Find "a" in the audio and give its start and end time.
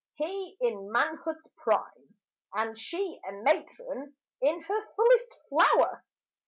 3.23-3.33